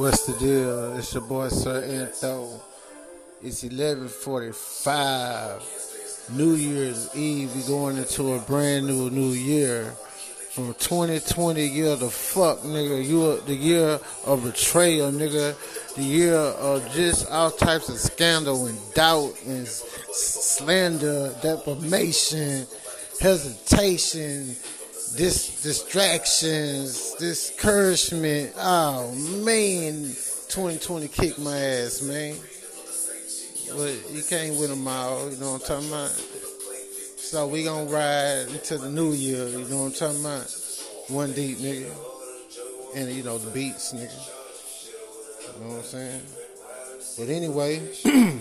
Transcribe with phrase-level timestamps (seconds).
[0.00, 0.96] What's the deal?
[0.96, 2.58] It's your boy Sir Antho.
[3.42, 5.60] It's 11:45.
[6.30, 7.54] New Year's Eve.
[7.54, 9.94] We going into a brand new new year.
[10.52, 15.54] From 2020 year the fuck nigga, you the year of betrayal, nigga.
[15.96, 22.66] The year of just all types of scandal and doubt and slander, defamation,
[23.20, 24.56] hesitation,
[25.16, 28.52] this distractions, discouragement.
[28.56, 29.12] Oh
[29.44, 30.04] man,
[30.48, 32.36] 2020 kicked my ass, man.
[33.76, 36.10] But you can't win them all, you know what I'm talking about?
[36.10, 40.50] So we gonna ride into the new year, you know what I'm talking about?
[41.08, 41.92] One deep, nigga.
[42.96, 44.10] And you know, the beats, nigga.
[45.54, 46.22] You know what I'm saying?
[47.18, 47.78] But anyway,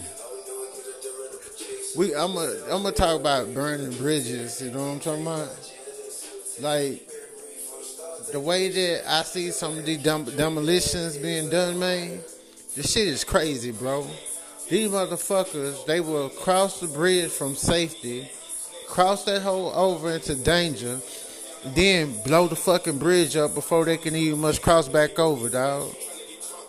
[1.95, 5.49] we I'm a, I'm gonna talk about burning bridges, you know what I'm talking about?
[6.61, 7.09] Like
[8.31, 12.19] the way that I see some of these dem- demolitions being done, man,
[12.75, 14.05] this shit is crazy, bro.
[14.69, 18.29] These motherfuckers, they will cross the bridge from safety,
[18.87, 20.99] cross that hole over into danger,
[21.73, 25.93] then blow the fucking bridge up before they can even much cross back over, dog.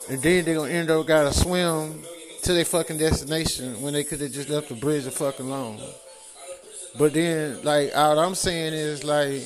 [0.09, 2.03] And then they gonna end up gotta swim
[2.43, 5.79] to their fucking destination when they could have just left the bridge a fucking alone.
[6.99, 9.43] But then, like, all I'm saying is like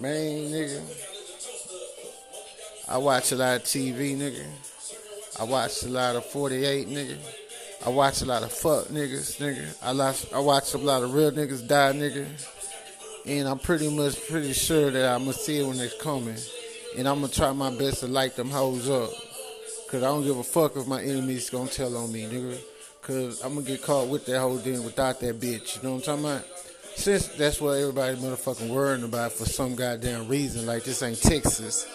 [0.00, 0.80] Man, nigga.
[2.88, 4.44] I watch a lot of TV, nigga.
[5.38, 7.16] I watch a lot of 48, nigga.
[7.86, 9.76] I watch a lot of fuck niggas, nigga.
[9.82, 12.26] I watch, I watch a lot of real niggas die, nigga.
[13.26, 16.36] And I'm pretty much pretty sure that I'm gonna see it when it's coming.
[16.96, 19.10] And I'm gonna try my best to light them hoes up.
[19.88, 22.58] Cause I don't give a fuck if my enemies gonna tell on me, nigga.
[23.02, 25.76] Cause I'm gonna get caught with that whole thing without that bitch.
[25.76, 26.44] You know what I'm talking about?
[26.96, 31.86] Since that's what everybody motherfucking worrying about for some goddamn reason, like this ain't Texas.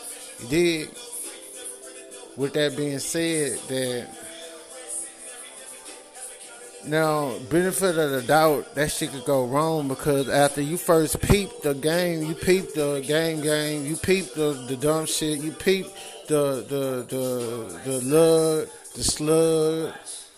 [0.42, 0.90] You did.
[2.38, 4.08] With that being said, that
[6.86, 11.50] now benefit of the doubt, that shit could go wrong because after you first peep
[11.62, 15.88] the game, you peep the game game, you peep the, the dumb shit, you peep
[16.28, 19.94] the the the the lug, the slug,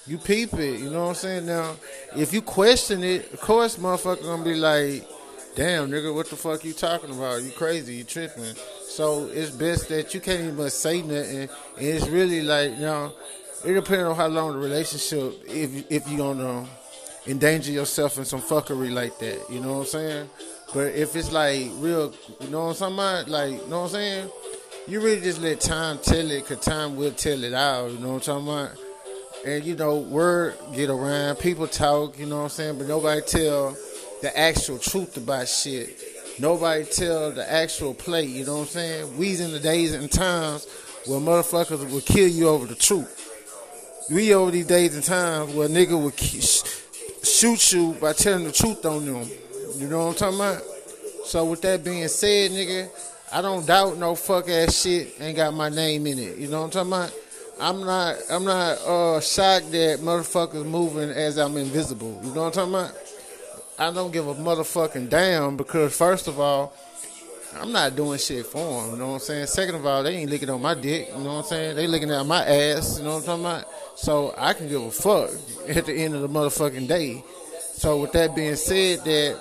[0.07, 1.45] you peep it, you know what I'm saying?
[1.45, 1.75] Now,
[2.15, 5.07] if you question it, of course, motherfucker gonna be like,
[5.55, 7.43] damn, nigga, what the fuck you talking about?
[7.43, 8.55] You crazy, you tripping.
[8.87, 11.41] So it's best that you can't even say nothing.
[11.41, 13.13] And it's really like, you know,
[13.63, 16.67] it depends on how long the relationship, if, if you gonna
[17.27, 20.29] endanger yourself in some fuckery like that, you know what I'm saying?
[20.73, 23.29] But if it's like real, you know what I'm about?
[23.29, 24.29] Like, you know what I'm saying?
[24.87, 28.13] You really just let time tell it, cause time will tell it out, you know
[28.13, 28.80] what I'm talking about?
[29.45, 32.77] And you know word get around people talk you know what i'm saying?
[32.77, 33.75] But nobody tell
[34.21, 35.99] the actual truth about shit.
[36.39, 39.17] Nobody tell the actual play you know what i'm saying?
[39.17, 40.67] We's in the days and times
[41.05, 43.17] where motherfuckers will kill you over the truth.
[44.11, 46.11] We over these days and times where nigga will
[47.23, 49.27] shoot you by telling the truth on them.
[49.77, 50.61] You know what i'm talking about?
[51.25, 52.89] So with that being said nigga
[53.33, 56.37] i don't doubt no fuck ass shit ain't got my name in it.
[56.37, 57.20] You know what i'm talking about
[57.61, 62.19] I'm not I'm not uh, shocked that motherfuckers moving as I'm invisible.
[62.23, 62.97] You know what I'm talking about?
[63.77, 66.73] I don't give a motherfucking damn because first of all,
[67.59, 68.91] I'm not doing shit for them.
[68.91, 69.45] You know what I'm saying?
[69.45, 71.09] Second of all, they ain't looking on my dick.
[71.09, 71.75] You know what I'm saying?
[71.75, 72.97] They looking at my ass.
[72.97, 73.65] You know what I'm talking about?
[73.95, 75.29] So I can give a fuck
[75.69, 77.23] at the end of the motherfucking day.
[77.73, 79.39] So with that being said, that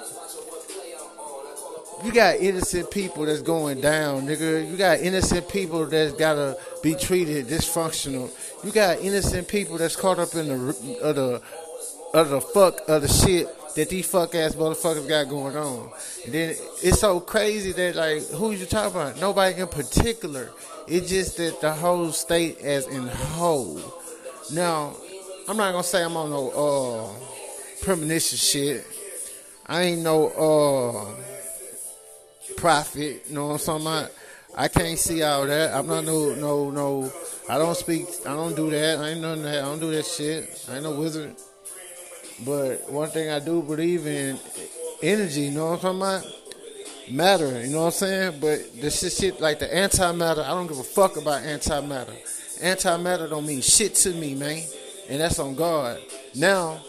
[2.04, 4.68] you got innocent people that's going down, nigga.
[4.68, 8.30] You got innocent people that's gotta be treated dysfunctional.
[8.64, 11.42] You got innocent people that's caught up in the
[12.12, 15.90] the fuck of the shit that these fuck ass motherfuckers got going on.
[16.24, 16.50] And then
[16.82, 19.20] it's so crazy that like who you talking about?
[19.20, 20.50] Nobody in particular.
[20.88, 23.80] It's just that the whole state as in whole.
[24.52, 24.94] Now,
[25.48, 28.86] I'm not gonna say I'm on no uh premonition shit.
[29.66, 31.29] I ain't no uh
[32.56, 33.24] prophet.
[33.28, 34.10] You know what I'm talking about?
[34.56, 35.74] I can't see all that.
[35.74, 37.12] I'm not no no no.
[37.48, 38.06] I don't speak.
[38.26, 38.98] I don't do that.
[38.98, 39.58] I ain't none that.
[39.58, 40.66] I don't do that shit.
[40.70, 41.36] I ain't no wizard.
[42.44, 44.38] But one thing I do believe in
[45.02, 45.42] energy.
[45.42, 46.26] You know what I'm talking about?
[47.10, 47.64] Matter.
[47.64, 48.40] You know what I'm saying?
[48.40, 50.44] But this shit, shit like the antimatter.
[50.44, 52.16] I don't give a fuck about antimatter.
[52.60, 54.62] Antimatter don't mean shit to me, man.
[55.08, 56.00] And that's on God.
[56.34, 56.80] Now,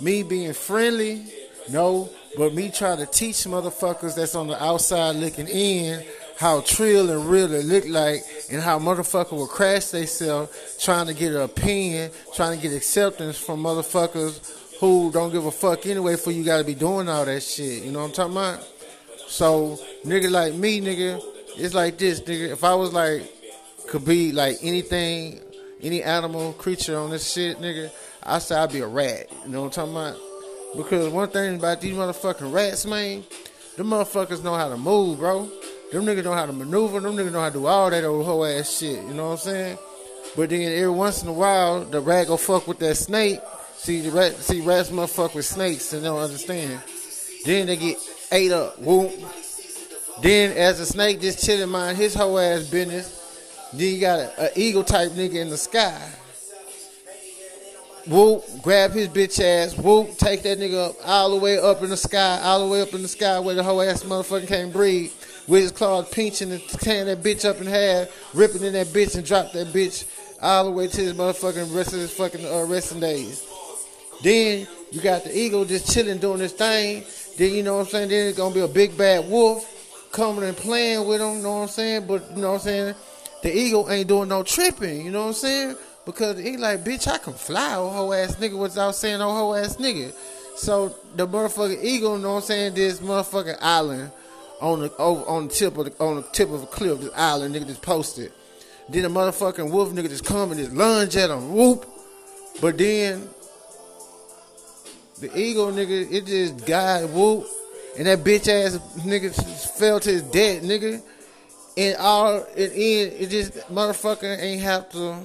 [0.00, 1.24] me being friendly,
[1.70, 6.04] no, but me trying to teach motherfuckers that's on the outside looking in
[6.38, 11.14] how trill and real it look like and how motherfucker will crash themselves trying to
[11.14, 16.16] get an opinion, trying to get acceptance from motherfuckers who don't give a fuck anyway
[16.16, 17.84] for you gotta be doing all that shit.
[17.84, 18.66] You know what I'm talking about?
[19.28, 21.22] So, nigga like me, nigga,
[21.56, 22.50] it's like this, nigga.
[22.50, 23.30] If I was like
[23.90, 25.40] could be like anything,
[25.82, 27.90] any animal, creature on this shit, nigga,
[28.22, 29.26] I say I'd be a rat.
[29.44, 30.29] You know what I'm talking about?
[30.76, 33.24] Because one thing about these motherfucking rats, man,
[33.76, 35.48] them motherfuckers know how to move, bro.
[35.92, 37.00] Them niggas know how to maneuver.
[37.00, 39.02] Them niggas know how to do all that old whole ass shit.
[39.02, 39.78] You know what I'm saying?
[40.36, 43.40] But then every once in a while, the rat go fuck with that snake.
[43.74, 46.80] See the rat, see rats motherfuck with snakes and don't understand.
[47.44, 47.98] Then they get
[48.30, 48.78] ate up.
[48.78, 49.10] Whoop.
[50.22, 53.16] Then as the snake just chilling mind his whole ass business,
[53.72, 55.98] then you got an eagle type nigga in the sky.
[58.06, 59.76] Whoop, grab his bitch ass.
[59.76, 62.80] Whoop, take that nigga up all the way up in the sky, all the way
[62.80, 65.12] up in the sky where the whole ass motherfucker can't breathe.
[65.48, 69.16] With his claws pinching and tearing that bitch up in half, ripping in that bitch
[69.16, 70.04] and drop that bitch
[70.40, 73.44] all the way to his motherfucking rest of his fucking uh, resting days.
[74.22, 77.04] Then you got the eagle just chilling doing this thing.
[77.36, 78.08] Then you know what I'm saying.
[78.10, 81.38] Then it's gonna be a big bad wolf coming and playing with him.
[81.38, 82.06] You know what I'm saying.
[82.06, 82.94] But you know what I'm saying.
[83.42, 85.04] The eagle ain't doing no tripping.
[85.04, 85.76] You know what I'm saying.
[86.10, 89.54] Because he like, bitch, I can fly, oh whole ass nigga, without saying oh whole
[89.54, 90.12] ass nigga.
[90.56, 94.10] So the motherfucking eagle, you know what I'm saying, this motherfucking island
[94.60, 97.54] on the on the tip of the on the tip of a cliff, this island
[97.54, 98.32] nigga just posted.
[98.88, 101.86] Then the motherfucking wolf nigga just come and just lunge at him, whoop.
[102.60, 103.28] But then
[105.20, 107.46] the eagle nigga, it just got whoop,
[107.96, 111.02] and that bitch ass nigga fell to his dead nigga.
[111.76, 115.22] And all it in, it just motherfucker ain't have to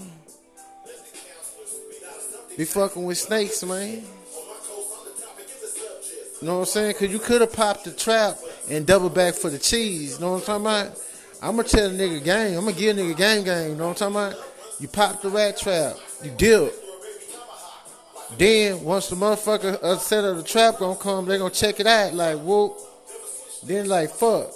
[2.57, 4.03] be fucking with snakes, man.
[6.41, 6.93] You know what I'm saying?
[6.95, 8.37] Cause you could have popped the trap
[8.69, 10.15] and double back for the cheese.
[10.15, 11.01] You know what I'm talking about?
[11.41, 12.57] I'm gonna tell a nigga game.
[12.57, 13.69] I'm gonna give a nigga game game.
[13.71, 14.47] You know what I'm talking about?
[14.79, 16.71] You pop the rat trap, you deal.
[18.37, 21.87] Then once the motherfucker uh, set of the trap gonna come, they gonna check it
[21.87, 22.13] out.
[22.13, 22.77] Like whoop.
[23.63, 24.51] Then like fuck.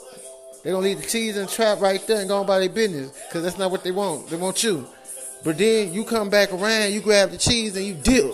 [0.63, 3.17] They gonna leave the cheese in the trap right there and go by their business.
[3.31, 4.29] Cause that's not what they want.
[4.29, 4.87] They want you.
[5.43, 8.33] But then you come back around, you grab the cheese and you dip.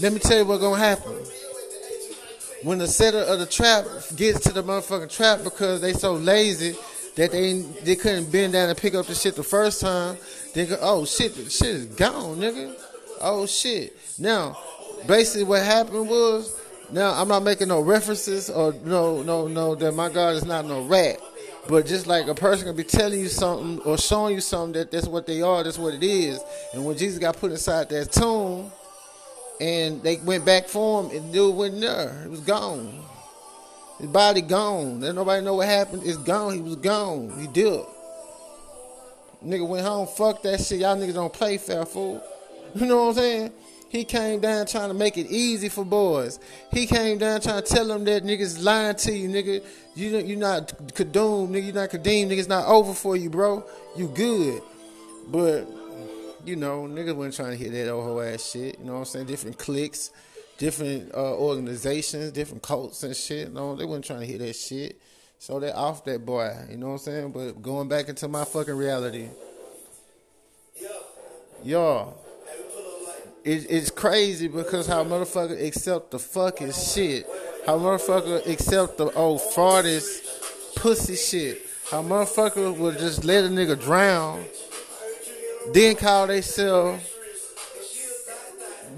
[0.00, 1.12] Let me tell you what's gonna happen.
[2.62, 3.84] When the setter of the trap
[4.16, 6.76] gets to the motherfucking trap because they so lazy
[7.16, 10.16] that they they couldn't bend down and pick up the shit the first time,
[10.54, 12.74] they go, oh shit, the shit is gone, nigga.
[13.20, 13.96] Oh shit.
[14.18, 14.56] Now,
[15.06, 16.58] basically what happened was,
[16.90, 20.64] now I'm not making no references or no no no that my God is not
[20.64, 21.18] no rat.
[21.68, 24.90] But just like a person can be telling you something or showing you something that
[24.90, 26.40] that's what they are, that's what it is.
[26.72, 28.72] And when Jesus got put inside that tomb,
[29.60, 32.22] and they went back for him, and dude wasn't there.
[32.24, 33.04] It was gone.
[33.98, 35.00] His body gone.
[35.00, 36.02] Then nobody know what happened.
[36.04, 36.54] It's gone.
[36.54, 37.38] He was gone.
[37.38, 37.84] He did.
[39.44, 40.06] Nigga went home.
[40.06, 40.80] Fuck that shit.
[40.80, 42.22] Y'all niggas don't play fair, fool.
[42.72, 43.52] You know what I'm saying?
[43.90, 46.38] He came down trying to make it easy for boys.
[46.70, 49.64] He came down trying to tell them that niggas lying to you, nigga.
[49.96, 51.64] You you not Kadum, nigga.
[51.64, 52.38] You not Kadeem, nigga.
[52.38, 53.66] It's not over for you, bro.
[53.96, 54.62] You good,
[55.26, 55.66] but
[56.44, 58.78] you know, niggas wasn't trying to hear that old whole ass shit.
[58.78, 59.26] You know what I'm saying?
[59.26, 60.12] Different cliques,
[60.56, 63.52] different uh, organizations, different cults and shit.
[63.52, 65.00] No, they wasn't trying to hear that shit.
[65.40, 66.54] So they off that boy.
[66.70, 67.32] You know what I'm saying?
[67.32, 69.30] But going back into my fucking reality,
[71.64, 72.29] y'all
[73.44, 77.26] it, it's crazy because how motherfucker accept the fucking shit.
[77.66, 81.62] How motherfucker accept the old fartest pussy shit.
[81.90, 84.44] How motherfucker will just let a nigga drown,
[85.72, 87.09] then call themselves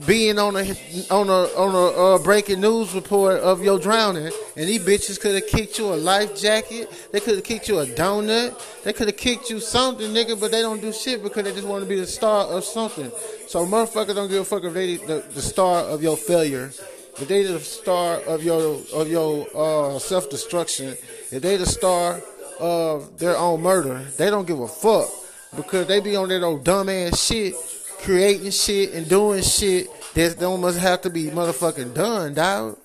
[0.06, 0.62] being on a
[1.10, 5.34] on a on a uh, breaking news report of your drowning, and these bitches could
[5.34, 6.90] have kicked you a life jacket.
[7.12, 8.82] They could have kicked you a donut.
[8.82, 10.38] They could have kicked you something, nigga.
[10.38, 13.10] But they don't do shit because they just want to be the star of something.
[13.46, 16.72] So motherfuckers don't give a fuck if they the, the star of your failure.
[17.20, 20.96] If they the star of your of your uh, self destruction,
[21.30, 22.20] if they the star
[22.58, 25.08] of their own murder, they don't give a fuck
[25.54, 27.54] because they be on that old dumb ass shit
[28.02, 32.78] creating shit and doing shit that don't must have to be motherfucking done, dog.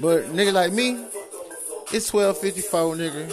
[0.00, 1.04] But nigga like me,
[1.92, 3.30] it's twelve fifty four, nigga.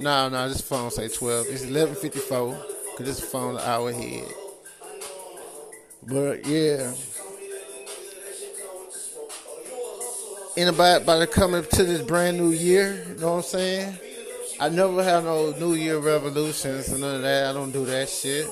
[0.00, 1.46] Nah, nah, this phone say twelve.
[1.48, 2.54] It's eleven fifty four,
[2.96, 4.28] cause this phone an hour ahead.
[6.02, 6.92] But yeah.
[10.56, 13.98] In about by the coming to this brand new year, you know what I'm saying?
[14.58, 17.50] I never have no New Year revolutions and none of that.
[17.50, 18.46] I don't do that shit.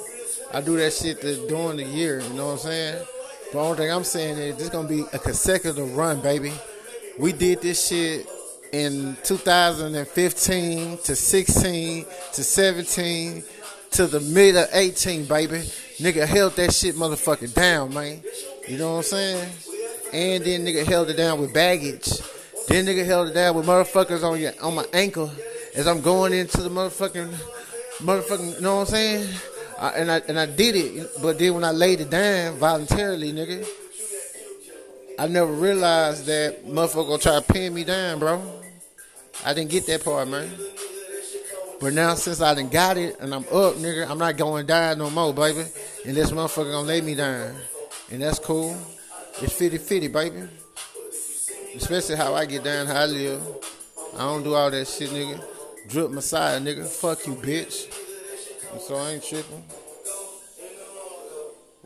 [0.54, 2.20] I do that shit during the year.
[2.20, 3.04] You know what I'm saying?
[3.52, 6.52] But the only thing I'm saying is this gonna be a consecutive run, baby.
[7.18, 8.28] We did this shit
[8.72, 13.44] in 2015 to 16 to 17
[13.90, 15.58] to the mid of 18, baby.
[15.98, 18.22] Nigga held that shit motherfucking down, man.
[18.68, 19.52] You know what I'm saying?
[20.12, 22.10] And then nigga held it down with baggage.
[22.68, 25.32] Then nigga held it down with motherfuckers on your on my ankle
[25.74, 27.32] as I'm going into the motherfucking
[27.98, 28.54] motherfucking.
[28.54, 29.28] You know what I'm saying?
[29.78, 33.32] I, and I and I did it, but then when I laid it down voluntarily,
[33.32, 33.66] nigga,
[35.18, 38.42] I never realized that motherfucker gonna try to pin me down, bro.
[39.44, 40.50] I didn't get that part, man.
[41.80, 44.98] But now since I done got it and I'm up, nigga, I'm not going down
[44.98, 45.64] no more, baby.
[46.06, 47.54] And this motherfucker gonna lay me down.
[48.10, 48.76] And that's cool.
[49.42, 50.48] It's 50-50, baby.
[51.76, 53.42] Especially how I get down, how I live.
[54.14, 55.42] I don't do all that shit, nigga.
[55.88, 56.86] Drip Messiah, nigga.
[56.86, 57.92] Fuck you, bitch.
[58.80, 59.64] So I ain't tripping.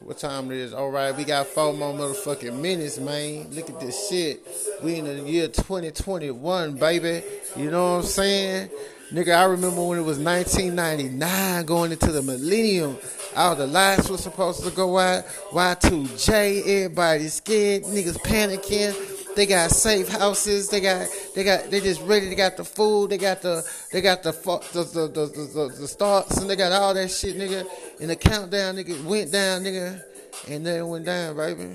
[0.01, 0.73] What time it is?
[0.73, 3.51] All right, we got four more motherfucking minutes, man.
[3.51, 4.41] Look at this shit.
[4.83, 7.23] We in the year 2021, baby.
[7.57, 8.71] You know what I'm saying?
[9.13, 12.97] Nigga, I remember when it was 1999 going into the millennium.
[13.37, 15.27] All the lights were supposed to go out.
[15.51, 17.85] Y2K, everybody scared.
[17.85, 19.18] Niggas panicking.
[19.39, 20.69] They got safe houses.
[20.69, 22.29] They got, they got, they just ready.
[22.29, 23.11] They got the food.
[23.11, 26.73] They got the, they got the, the, the, the, the, the starts and they got
[26.73, 27.65] all that shit, nigga.
[28.01, 30.03] And the countdown, nigga, went down, nigga.
[30.49, 31.75] And then went down, baby.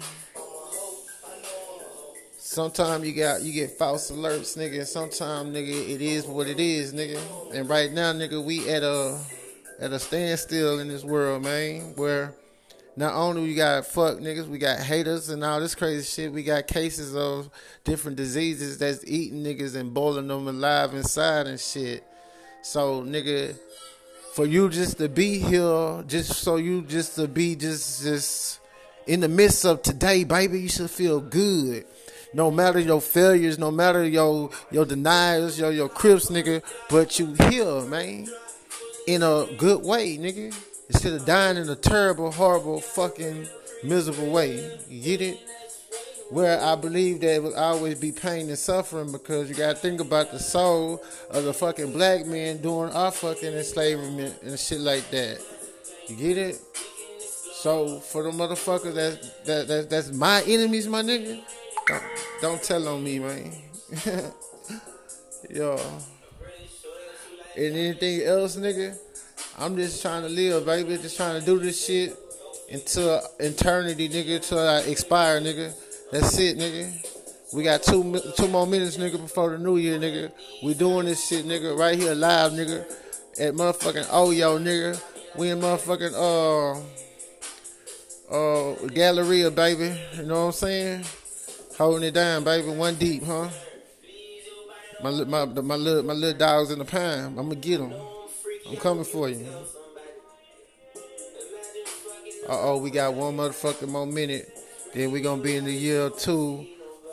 [2.37, 4.79] Sometimes you got you get false alerts, nigga.
[4.79, 7.21] And sometimes, nigga, it is what it is, nigga.
[7.53, 9.17] And right now, nigga, we at a
[9.79, 11.93] at a standstill in this world, man.
[11.95, 12.35] Where
[12.95, 16.31] not only we got fuck niggas, we got haters and all this crazy shit.
[16.31, 17.49] We got cases of
[17.83, 22.03] different diseases that's eating niggas and boiling them alive inside and shit.
[22.61, 23.57] So, nigga,
[24.33, 28.59] for you just to be here, just so you just to be just just
[29.07, 31.85] in the midst of today, baby, you should feel good
[32.33, 37.33] no matter your failures, no matter your your denials, your your crips, nigga, but you
[37.49, 38.27] here, man,
[39.07, 40.53] in a good way, nigga.
[40.93, 43.47] Instead of dying in a terrible, horrible, fucking
[43.83, 44.77] miserable way.
[44.89, 45.39] You get it?
[46.29, 50.31] Where I believe there will always be pain and suffering because you gotta think about
[50.31, 55.39] the soul of the fucking black men doing our fucking enslavement and shit like that.
[56.07, 56.61] You get it?
[57.19, 61.41] So for the motherfuckers that that, that that's my enemies, my nigga.
[61.85, 62.03] Don't,
[62.41, 63.51] don't tell on me, man.
[65.49, 65.79] Yo.
[67.55, 68.97] And anything else, nigga?
[69.57, 70.97] I'm just trying to live, baby.
[70.97, 72.17] Just trying to do this shit
[72.71, 74.37] until eternity, nigga.
[74.37, 75.73] Until I expire, nigga.
[76.11, 76.91] That's it, nigga.
[77.53, 80.31] We got two two more minutes, nigga, before the new year, nigga.
[80.63, 82.83] We doing this shit, nigga, right here live, nigga.
[83.39, 84.99] At motherfucking Oyo, nigga.
[85.37, 86.79] We in motherfucking uh
[88.33, 89.95] uh Galleria, baby.
[90.15, 91.05] You know what I'm saying?
[91.77, 92.69] Holding it down, baby.
[92.69, 93.49] One deep, huh?
[95.03, 97.25] My my my little my little dogs in the pine.
[97.25, 97.93] I'm gonna get them.
[98.69, 99.47] I'm coming for you.
[102.47, 104.49] Uh oh, we got one motherfucking more minute.
[104.93, 106.65] Then we gonna be in the year two,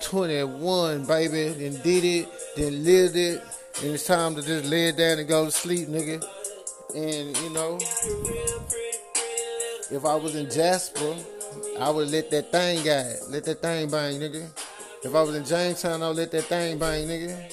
[0.02, 1.48] 21, baby.
[1.48, 3.42] Then did it, then lived it.
[3.82, 6.24] And it's time to just lay it down and go to sleep, nigga.
[6.94, 7.78] And you know,
[9.90, 11.16] if I was in Jasper.
[11.78, 13.14] I would let that thing go.
[13.28, 14.48] Let that thing bang, nigga.
[15.02, 17.52] If I was in Jamestown, I would let that thing bang, nigga.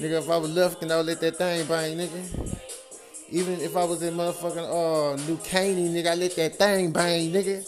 [0.00, 2.57] Nigga, if I was Lufkin, I would let that thing bang, nigga.
[3.30, 7.30] Even if I was in motherfucking uh New Caney, nigga, I let that thing bang,
[7.30, 7.66] nigga.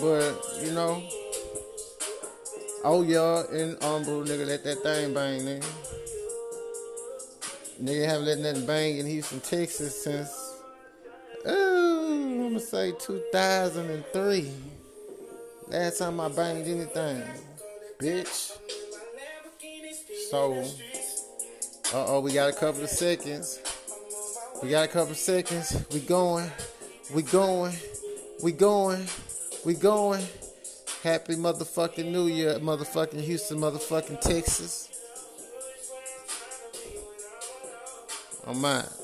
[0.00, 1.02] But, you know.
[2.84, 5.66] Oh yeah, in Humble, nigga, let that thing bang, nigga.
[7.82, 10.50] Nigga haven't let nothing bang in Houston, Texas since
[11.48, 14.50] Ooh, I'm gonna say 2003.
[15.68, 17.22] Last time I banged anything,
[17.98, 18.58] bitch.
[20.28, 20.62] So,
[21.94, 23.60] uh oh, we got a couple of seconds.
[24.62, 25.74] We got a couple seconds.
[25.90, 26.50] We going,
[27.14, 27.72] we going,
[28.42, 29.06] we going,
[29.64, 30.22] we going.
[31.02, 34.90] Happy motherfucking New Year, motherfucking Houston, motherfucking Texas.
[38.46, 38.99] On mine.